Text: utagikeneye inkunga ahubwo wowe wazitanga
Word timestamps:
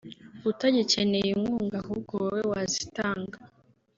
utagikeneye 0.51 1.27
inkunga 1.33 1.75
ahubwo 1.81 2.13
wowe 2.21 2.41
wazitanga 2.51 3.37